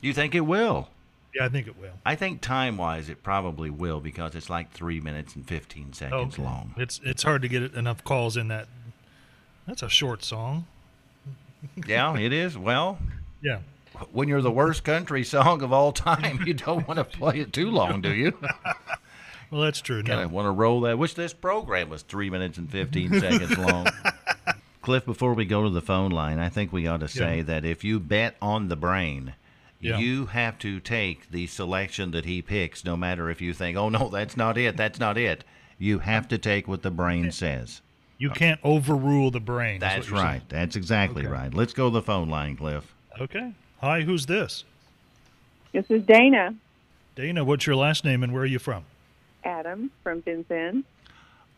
You 0.00 0.12
think 0.12 0.34
it 0.34 0.40
will? 0.40 0.88
Yeah, 1.34 1.44
I 1.44 1.48
think 1.48 1.66
it 1.66 1.76
will. 1.78 1.92
I 2.04 2.14
think 2.14 2.40
time 2.40 2.76
wise, 2.76 3.08
it 3.08 3.22
probably 3.22 3.68
will 3.68 4.00
because 4.00 4.34
it's 4.34 4.48
like 4.48 4.70
three 4.72 5.00
minutes 5.00 5.34
and 5.34 5.46
15 5.46 5.92
seconds 5.92 6.34
Okay. 6.34 6.42
long. 6.42 6.72
It's 6.76 7.00
it's 7.04 7.22
hard 7.22 7.42
to 7.42 7.48
get 7.48 7.74
enough 7.74 8.02
calls 8.04 8.36
in 8.36 8.48
that. 8.48 8.68
That's 9.66 9.82
a 9.82 9.88
short 9.88 10.22
song. 10.24 10.66
yeah, 11.86 12.16
it 12.18 12.32
is. 12.32 12.56
Well, 12.56 12.98
Yeah. 13.42 13.58
When 14.12 14.28
you're 14.28 14.42
the 14.42 14.50
worst 14.50 14.84
country 14.84 15.24
song 15.24 15.62
of 15.62 15.72
all 15.72 15.92
time, 15.92 16.42
you 16.46 16.54
don't 16.54 16.86
want 16.86 16.98
to 16.98 17.04
play 17.04 17.40
it 17.40 17.52
too 17.52 17.70
long, 17.70 18.00
do 18.00 18.12
you? 18.12 18.32
Well, 19.48 19.60
that's 19.60 19.80
true. 19.80 20.02
Kind 20.02 20.18
No. 20.18 20.24
of 20.24 20.32
want 20.32 20.46
to 20.46 20.50
roll 20.50 20.80
that. 20.80 20.98
Wish 20.98 21.14
this 21.14 21.32
program 21.32 21.88
was 21.88 22.02
three 22.02 22.30
minutes 22.30 22.58
and 22.58 22.68
15 22.68 23.20
seconds 23.20 23.56
long. 23.56 23.86
Cliff, 24.82 25.04
before 25.06 25.34
we 25.34 25.44
go 25.44 25.62
to 25.62 25.70
the 25.70 25.80
phone 25.80 26.10
line, 26.10 26.40
I 26.40 26.48
think 26.48 26.72
we 26.72 26.88
ought 26.88 26.98
to 26.98 27.06
say 27.06 27.36
Yeah. 27.38 27.42
that 27.44 27.64
if 27.64 27.84
you 27.84 28.00
bet 28.00 28.34
on 28.42 28.66
the 28.66 28.74
brain, 28.74 29.34
Yeah. 29.80 29.98
you 29.98 30.26
have 30.26 30.58
to 30.58 30.80
take 30.80 31.30
the 31.30 31.46
selection 31.46 32.10
that 32.10 32.24
he 32.24 32.42
picks, 32.42 32.84
no 32.84 32.96
matter 32.96 33.30
if 33.30 33.40
you 33.40 33.52
think, 33.54 33.76
oh, 33.76 33.88
no, 33.88 34.08
that's 34.08 34.36
not 34.36 34.58
it, 34.58 34.76
that's 34.76 34.98
not 34.98 35.16
it. 35.16 35.44
You 35.78 36.00
have 36.00 36.26
to 36.28 36.38
take 36.38 36.66
what 36.66 36.82
the 36.82 36.90
brain 36.90 37.30
says. 37.30 37.82
You 38.18 38.30
can't 38.30 38.58
overrule 38.64 39.30
the 39.30 39.38
brain. 39.38 39.78
That's 39.78 40.08
you're 40.08 40.16
saying. 40.16 40.26
right. 40.28 40.48
That's 40.48 40.74
exactly 40.74 41.22
Okay. 41.22 41.30
right. 41.32 41.54
Let's 41.54 41.72
go 41.72 41.88
to 41.88 41.94
the 41.94 42.02
phone 42.02 42.28
line, 42.28 42.56
Cliff. 42.56 42.92
Okay. 43.20 43.52
Hi, 43.80 44.02
who's 44.02 44.26
this? 44.26 44.64
This 45.72 45.84
is 45.90 46.02
Dana 46.04 46.54
Dana, 47.14 47.44
what's 47.44 47.66
your 47.66 47.76
last 47.76 48.04
name 48.04 48.22
and 48.22 48.32
where 48.32 48.42
are 48.42 48.46
you 48.46 48.58
from? 48.58 48.84
Adam 49.44 49.90
from 50.02 50.20
Vincennes. 50.22 50.84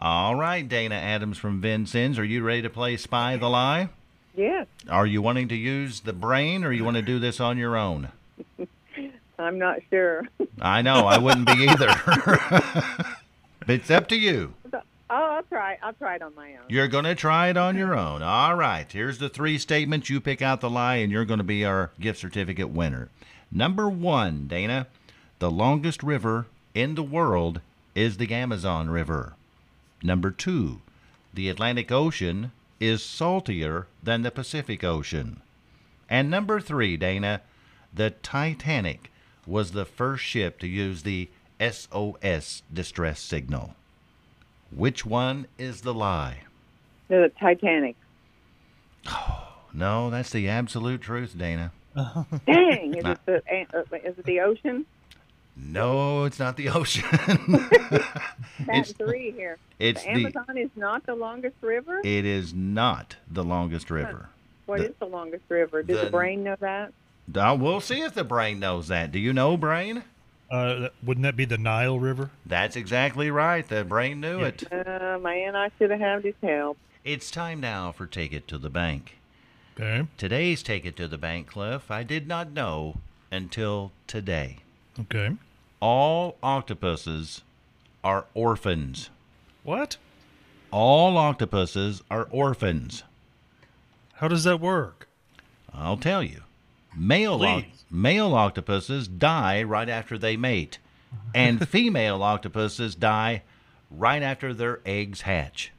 All 0.01 0.37
right, 0.37 0.69
Dana 0.69 0.95
Adams 0.95 1.37
from 1.39 1.61
Vincennes. 1.61 2.19
Are 2.19 2.25
you 2.25 2.43
ready 2.45 2.63
to 2.63 2.71
play 2.71 2.97
Spy 2.97 3.37
the 3.37 3.49
Lie? 3.49 3.89
Yes, 4.37 4.69
Are 4.89 5.07
you 5.07 5.21
wanting 5.21 5.49
to 5.49 5.57
use 5.57 6.01
the 6.01 6.13
brain 6.13 6.63
or 6.63 6.71
you 6.71 6.85
want 6.85 6.97
to 6.97 7.03
do 7.03 7.19
this 7.19 7.41
on 7.41 7.59
your 7.59 7.77
own? 7.77 8.11
I'm 9.39 9.59
not 9.59 9.79
sure. 9.91 10.23
I 10.61 10.83
know, 10.83 11.07
I 11.07 11.19
wouldn't 11.19 11.47
be 11.47 11.67
either. 11.69 11.89
but 12.07 13.69
it's 13.69 13.91
up 13.91 14.07
to 14.09 14.17
you. 14.17 14.55
Oh, 15.11 15.37
I'll 15.37 15.43
try. 15.43 15.79
I'll 15.83 15.93
try 15.93 16.17
it 16.17 16.23
on 16.23 16.35
my 16.35 16.55
own. 16.55 16.65
You're 16.69 16.89
going 16.89 17.05
to 17.05 17.15
try 17.15 17.49
it 17.49 17.57
on 17.57 17.77
your 17.77 17.97
own. 17.97 18.23
All 18.23 18.55
right, 18.55 18.91
here's 18.91 19.19
the 19.19 19.29
three 19.29 19.59
statements. 19.59 20.11
You 20.11 20.21
pick 20.21 20.43
out 20.43 20.61
the 20.61 20.71
lie, 20.71 20.97
and 20.97 21.11
you're 21.13 21.25
going 21.25 21.39
to 21.39 21.45
be 21.45 21.65
our 21.65 21.91
gift 22.01 22.21
certificate 22.21 22.71
winner. 22.71 23.09
Number 23.51 23.89
one, 23.89 24.47
Dana, 24.47 24.87
the 25.39 25.51
longest 25.51 26.03
river 26.03 26.47
in 26.75 26.95
the 26.95 27.03
world 27.03 27.61
is 27.95 28.17
the 28.17 28.33
Amazon 28.33 28.91
River. 28.91 29.35
Number 30.03 30.31
two, 30.31 30.81
the 31.33 31.49
Atlantic 31.49 31.91
Ocean 31.91 32.53
is 32.81 33.03
saltier 33.03 33.87
than 34.03 34.23
the 34.23 34.31
Pacific 34.31 34.85
Ocean. 34.85 35.41
And 36.09 36.31
number 36.31 36.61
three, 36.61 36.97
Dana, 36.97 37.43
the 37.93 38.11
Titanic 38.11 39.11
was 39.47 39.73
the 39.73 39.85
first 39.85 40.23
ship 40.25 40.59
to 40.61 40.67
use 40.69 41.03
the 41.03 41.29
SOS 41.61 42.63
distress 42.73 43.21
signal. 43.21 43.75
Which 44.75 45.05
one 45.07 45.47
is 45.59 45.81
the 45.83 45.95
lie? 45.95 46.43
The 47.09 47.31
Titanic. 47.41 47.97
Oh, 49.07 49.45
No, 49.75 50.09
that's 50.11 50.31
the 50.31 50.49
absolute 50.49 51.01
truth, 51.03 51.37
Dana. 51.37 51.73
Dang, 52.47 52.95
is 52.95 53.05
it 53.05 53.19
the 53.27 53.37
uh, 53.75 53.83
is 54.05 54.19
it 54.19 54.25
the 54.25 54.41
ocean? 54.41 54.87
No, 55.57 56.25
it's 56.25 56.39
not 56.39 56.57
the 56.57 56.69
ocean. 56.69 57.05
That's 58.67 58.91
It's- 58.91 58.93
three 58.93 59.33
here. 59.33 59.59
it's 59.81 60.05
the 60.05 60.15
the 60.15 60.21
Amazon 60.21 60.57
is 60.57 60.71
not 60.77 61.05
the 61.05 61.15
longest 61.17 61.57
river. 61.61 62.01
it 62.05 62.25
is 62.25 62.55
not 62.55 63.17
the 63.31 63.43
longest 63.43 63.91
river. 63.91 64.29
What 64.67 64.81
is 64.81 64.89
the- 64.89 64.95
the 65.01 65.07
longest 65.07 65.43
river? 65.49 65.83
Does 65.83 65.99
the- 65.99 66.05
the 66.07 66.11
brain 66.13 66.45
know 66.45 66.57
that? 66.61 66.93
Uh, 67.35 67.57
we'll 67.59 67.81
see 67.81 68.01
if 68.01 68.15
the 68.15 68.25
brain 68.25 68.61
knows 68.61 68.87
that. 68.89 69.11
Do 69.13 69.19
you 69.19 69.33
know, 69.33 69.57
brain? 69.57 70.05
Uh, 70.51 70.89
wouldn't 71.03 71.25
that 71.25 71.37
be 71.37 71.45
the 71.45 71.59
Nile 71.59 71.99
River? 71.99 72.31
That's 72.47 72.75
exactly 72.77 73.31
right. 73.31 73.67
The 73.69 73.85
brain 73.85 74.21
knew 74.21 74.41
Yeah. 74.41 74.47
it. 74.47 74.73
Uh, 74.73 75.19
man, 75.21 75.55
I 75.55 75.71
should 75.79 75.91
have 75.91 76.01
had 76.01 76.25
his 76.25 76.35
help. 76.43 76.79
It's 77.05 77.31
time 77.31 77.61
now 77.61 77.93
for 77.93 78.07
Take 78.07 78.33
It 78.33 78.49
to 78.49 78.59
the 78.59 78.71
Bank. 78.71 79.19
Okay. 79.79 80.07
Today's 80.17 80.63
Take 80.63 80.85
It 80.87 80.97
to 80.97 81.07
the 81.07 81.19
Bank, 81.19 81.49
Cliff, 81.49 81.91
I 81.91 82.03
did 82.03 82.27
not 82.27 82.51
know 82.53 82.97
until 83.31 83.93
today. 84.07 84.59
Okay. 84.99 85.37
All 85.81 86.37
octopuses 86.43 87.43
are 88.03 88.25
orphans. 88.35 89.11
What? 89.63 89.97
All 90.71 91.17
octopuses 91.17 92.03
are 92.11 92.27
orphans. 92.31 93.05
How 94.15 94.29
does 94.29 94.45
that 94.45 94.61
work? 94.61 95.09
I'll 95.73 95.97
tell 95.97 96.23
you. 96.23 96.43
Male, 96.99 97.63
male 97.91 98.35
octopuses 98.35 99.07
die 99.09 99.63
right 99.63 99.89
after 99.89 100.19
they 100.19 100.37
mate, 100.37 100.79
and 101.35 101.67
female 101.69 102.23
octopuses 102.23 102.95
die 102.95 103.43
right 103.91 104.23
after 104.23 104.53
their 104.53 104.81
eggs 104.85 105.23
hatch. 105.23 105.73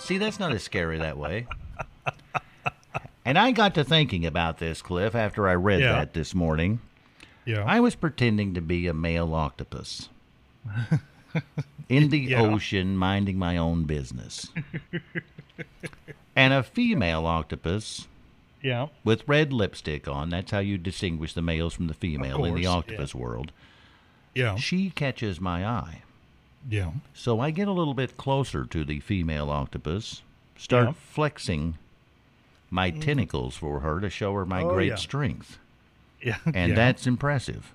See, 0.00 0.16
that's 0.18 0.38
not 0.38 0.52
as 0.52 0.62
scary 0.62 0.98
that 0.98 1.18
way. 1.18 1.46
And 3.24 3.36
I 3.38 3.50
got 3.50 3.74
to 3.74 3.84
thinking 3.84 4.24
about 4.24 4.56
this, 4.58 4.80
Cliff, 4.80 5.14
after 5.14 5.46
I 5.48 5.54
read 5.54 5.80
Yeah. 5.80 5.92
that 5.92 6.14
this 6.14 6.34
morning. 6.34 6.80
Yeah. 7.44 7.62
I 7.66 7.80
was 7.80 7.94
pretending 7.94 8.54
to 8.54 8.62
be 8.62 8.86
a 8.86 8.94
male 8.94 9.34
octopus 9.34 10.08
in 11.90 12.08
the 12.08 12.18
Yeah. 12.20 12.40
ocean, 12.40 12.96
minding 12.96 13.38
my 13.38 13.58
own 13.58 13.84
business. 13.84 14.48
and 16.36 16.54
a 16.54 16.62
female 16.62 17.26
octopus 17.26 18.06
yeah. 18.62 18.88
with 19.04 19.26
red 19.26 19.52
lipstick 19.52 20.08
on. 20.08 20.30
That's 20.30 20.50
how 20.50 20.58
you 20.58 20.78
distinguish 20.78 21.34
the 21.34 21.42
males 21.42 21.74
from 21.74 21.86
the 21.86 21.94
female 21.94 22.44
in 22.44 22.54
the 22.54 22.64
course, 22.64 22.74
octopus 22.74 23.14
world. 23.14 23.52
Yeah. 24.34 24.56
She 24.56 24.90
catches 24.90 25.40
my 25.40 25.66
eye. 25.66 26.02
Yeah. 26.68 26.92
So 27.14 27.40
I 27.40 27.50
get 27.50 27.68
a 27.68 27.72
little 27.72 27.94
bit 27.94 28.16
closer 28.16 28.64
to 28.64 28.84
the 28.84 29.00
female 29.00 29.50
octopus, 29.50 30.22
start 30.56 30.88
Yeah. 30.88 30.92
flexing 30.92 31.78
my 32.70 32.90
mm-hmm. 32.90 33.00
tentacles 33.00 33.56
for 33.56 33.80
her 33.80 34.00
to 34.00 34.10
show 34.10 34.34
her 34.34 34.44
my 34.44 34.62
Oh, 34.62 34.70
great 34.70 34.88
yeah. 34.88 34.94
strength. 34.96 35.58
Yeah. 36.20 36.38
And 36.46 36.70
yeah. 36.70 36.74
that's 36.74 37.06
impressive. 37.06 37.72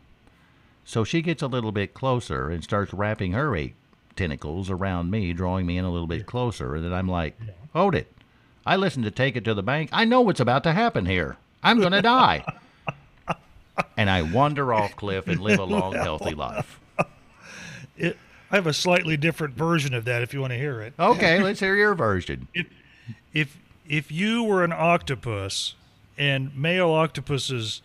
So 0.86 1.04
she 1.04 1.22
gets 1.22 1.42
a 1.42 1.48
little 1.48 1.72
bit 1.72 1.94
closer 1.94 2.50
and 2.50 2.64
starts 2.64 2.94
wrapping 2.94 3.32
her 3.32 3.56
eight 3.56 3.76
tentacles 4.16 4.70
around 4.70 5.10
me, 5.10 5.34
drawing 5.34 5.66
me 5.66 5.78
in 5.78 5.86
a 5.86 5.92
little 5.92 6.08
bit 6.08 6.26
closer. 6.26 6.76
And 6.76 6.84
then 6.84 6.94
I'm 6.94 7.08
like, 7.08 7.40
hold 7.74 7.96
it. 7.96 8.12
I 8.66 8.76
listened 8.76 9.06
to 9.06 9.12
Take 9.12 9.36
It 9.36 9.44
to 9.46 9.54
the 9.54 9.64
Bank. 9.64 9.90
I 9.92 10.06
know 10.06 10.22
what's 10.22 10.40
about 10.40 10.64
to 10.64 10.72
happen 10.72 11.06
here. 11.06 11.38
I'm 11.62 11.80
going 11.80 11.92
to 11.92 12.02
die. 12.02 12.46
and 13.98 14.10
I 14.10 14.22
wander 14.22 14.74
off 14.74 14.96
cliff 14.96 15.28
and 15.28 15.40
live 15.40 15.60
a 15.60 15.64
long, 15.64 15.94
healthy 15.94 16.36
life. 16.36 16.80
It, 17.96 18.18
I 18.50 18.56
have 18.56 18.66
a 18.66 18.74
slightly 18.74 19.18
different 19.18 19.54
version 19.54 19.94
of 19.94 20.06
that 20.06 20.24
if 20.24 20.34
you 20.34 20.42
want 20.42 20.52
to 20.52 20.58
hear 20.58 20.82
it. 20.82 20.94
Okay, 21.00 21.40
let's 21.44 21.60
hear 21.60 21.76
your 21.76 21.94
version. 21.94 22.48
If 23.34 23.56
if 23.88 24.12
you 24.12 24.44
were 24.44 24.64
an 24.64 24.72
octopus 24.72 25.76
and 26.18 26.56
male 26.56 26.90
octopuses 26.90 27.84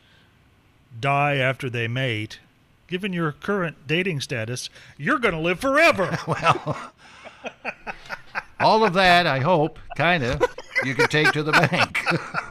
die 0.99 1.37
after 1.37 1.69
they 1.69 1.89
mate, 1.89 2.39
given 2.87 3.13
your 3.13 3.33
current 3.33 3.87
dating 3.87 4.21
status, 4.21 4.71
you're 4.97 5.19
going 5.19 5.35
to 5.35 5.41
live 5.41 5.61
forever. 5.61 6.19
Well, 6.27 6.93
all 8.61 8.85
of 8.85 8.93
that, 8.95 9.27
I 9.27 9.41
hope, 9.41 9.79
kind 9.97 10.25
of, 10.25 10.43
you 10.85 10.95
can 10.95 11.09
take 11.09 11.33
to 11.33 11.43
the 11.43 11.53
bank. 11.53 12.05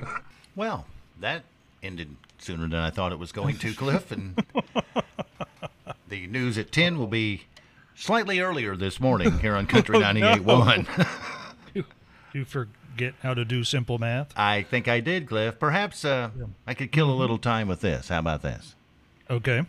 well, 0.56 0.86
that 1.20 1.44
ended 1.82 2.16
sooner 2.40 2.68
than 2.68 2.80
I 2.80 2.90
thought 2.90 3.12
it 3.12 3.20
was 3.20 3.32
going 3.32 3.58
to, 3.58 3.74
Cliff. 3.74 4.12
And 4.12 4.44
the 6.08 6.28
news 6.28 6.58
at 6.58 6.72
10 6.72 6.98
will 6.98 7.08
be 7.08 7.44
slightly 7.96 8.40
earlier 8.40 8.76
this 8.76 9.00
morning 9.00 9.40
here 9.40 9.56
on 9.56 9.68
Country 9.68 9.96
Oh, 9.98 10.00
no. 10.00 10.36
98.1. 10.36 11.86
you 12.34 12.46
forget 12.46 13.14
how 13.22 13.34
to 13.34 13.44
do 13.46 13.64
simple 13.64 13.98
math. 13.98 14.38
I 14.38 14.64
think 14.64 14.88
I 14.88 15.00
did, 15.00 15.28
Cliff. 15.28 15.60
Perhaps 15.60 16.06
uh, 16.06 16.30
I 16.66 16.74
could 16.74 16.92
kill 16.92 17.10
a 17.10 17.16
little 17.16 17.38
time 17.38 17.68
with 17.68 17.82
this. 17.82 18.10
How 18.10 18.20
about 18.20 18.42
this? 18.42 18.76
Okay. 19.30 19.66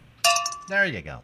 There 0.68 0.84
you 0.84 1.00
go. 1.00 1.22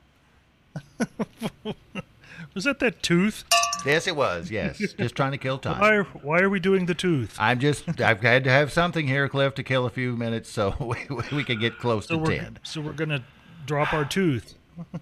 Was 2.55 2.65
that 2.65 2.79
that 2.81 3.03
tooth? 3.03 3.45
Yes, 3.85 4.07
it 4.07 4.17
was. 4.17 4.51
Yes. 4.51 4.79
Just 4.99 5.15
trying 5.15 5.33
to 5.33 5.39
kill 5.39 5.59
time. 5.59 5.81
Why, 5.81 5.99
why 6.23 6.41
are 6.41 6.49
we 6.51 6.61
doing 6.61 6.87
the 6.87 6.95
tooth? 6.95 7.37
I'm 7.39 7.59
just, 7.61 8.01
I've 8.01 8.21
had 8.21 8.45
to 8.45 8.51
have 8.51 8.73
something 8.73 9.07
here, 9.07 9.29
Cliff, 9.29 9.55
to 9.57 9.63
kill 9.63 9.85
a 9.87 9.91
few 9.91 10.17
minutes 10.17 10.51
so 10.51 10.75
we, 10.81 11.17
we 11.37 11.45
can 11.45 11.59
get 11.61 11.79
close 11.79 12.07
So 12.07 12.25
to 12.25 12.39
10. 12.39 12.59
so 12.63 12.81
we're 12.81 12.93
going 12.93 13.11
to 13.11 13.23
drop 13.67 13.93
our 13.93 14.05
tooth. 14.05 14.55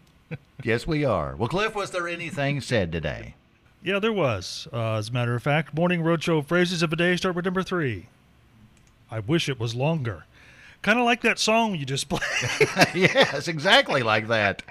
Yes, 0.64 0.86
we 0.86 1.04
are. 1.04 1.34
Well, 1.34 1.48
Cliff, 1.48 1.74
was 1.74 1.90
there 1.90 2.06
anything 2.06 2.60
said 2.60 2.92
today? 2.92 3.34
Yeah, 3.82 3.98
there 3.98 4.12
was. 4.12 4.68
Uh, 4.72 4.94
as 4.94 5.08
a 5.08 5.12
matter 5.12 5.34
of 5.34 5.42
fact, 5.42 5.74
morning 5.74 6.02
roadshow 6.02 6.46
phrases 6.46 6.82
of 6.84 6.90
the 6.90 6.96
day 6.96 7.16
start 7.16 7.34
with 7.34 7.44
number 7.44 7.64
three. 7.64 8.06
I 9.10 9.18
wish 9.18 9.48
it 9.48 9.58
was 9.58 9.74
longer. 9.74 10.24
Kind 10.80 11.00
of 11.00 11.04
like 11.04 11.20
that 11.22 11.40
song 11.40 11.74
you 11.74 11.84
just 11.84 12.08
played. 12.08 12.22
yes, 12.94 13.48
exactly 13.48 14.02
like 14.04 14.28
that. 14.28 14.62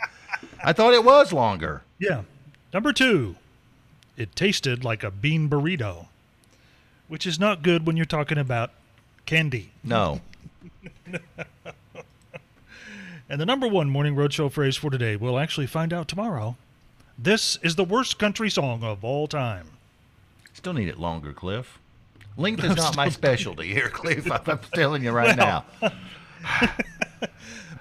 I 0.63 0.71
thought 0.71 0.93
it 0.93 1.03
was 1.03 1.33
longer. 1.33 1.83
yeah. 1.99 2.21
Number 2.73 2.93
two, 2.93 3.35
it 4.17 4.35
tasted 4.35 4.83
like 4.83 5.03
a 5.03 5.11
bean 5.11 5.49
burrito, 5.49 6.07
which 7.07 7.25
is 7.25 7.39
not 7.39 7.61
good 7.63 7.85
when 7.85 7.97
you're 7.97 8.05
talking 8.05 8.37
about 8.37 8.71
candy. 9.25 9.71
No. 9.83 10.21
And 13.29 13.39
the 13.39 13.45
number 13.45 13.65
one 13.65 13.89
morning 13.89 14.13
roadshow 14.13 14.51
phrase 14.51 14.75
for 14.75 14.89
today, 14.89 15.15
we'll 15.15 15.39
actually 15.39 15.65
find 15.65 15.93
out 15.93 16.09
tomorrow. 16.09 16.57
This 17.17 17.57
is 17.63 17.77
the 17.77 17.85
worst 17.85 18.19
country 18.19 18.49
song 18.49 18.83
of 18.83 19.05
all 19.05 19.25
time. 19.25 19.67
Still 20.51 20.73
need 20.73 20.89
it 20.89 20.99
longer, 20.99 21.31
Cliff. 21.31 21.79
Length 22.35 22.63
is 22.65 22.75
not 22.75 22.97
my 22.97 23.07
specialty 23.07 23.71
here, 23.71 23.87
Cliff. 23.93 24.29
I'm 24.29 24.59
telling 24.73 25.01
you 25.05 25.11
right 25.13 25.37
Well. 25.37 25.65
now. 25.81 25.91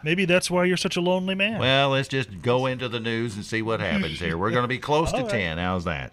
Maybe 0.04 0.24
that's 0.24 0.52
why 0.52 0.66
you're 0.66 0.76
such 0.76 0.96
a 0.96 1.00
lonely 1.00 1.34
man. 1.34 1.58
Well, 1.58 1.90
let's 1.90 2.06
just 2.06 2.42
go 2.42 2.66
into 2.66 2.88
the 2.88 3.00
news 3.00 3.34
and 3.34 3.44
see 3.44 3.60
what 3.60 3.80
happens 3.80 4.20
here. 4.20 4.38
We're 4.38 4.52
going 4.52 4.62
to 4.62 4.68
be 4.68 4.78
close 4.78 5.10
to 5.10 5.24
10. 5.24 5.58
How's 5.58 5.82
that? 5.84 6.12